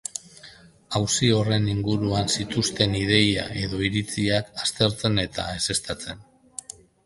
[0.99, 6.29] Auzi horren inguruan zituzten ideia edo iritziak aztertzen eta ezeztatzen.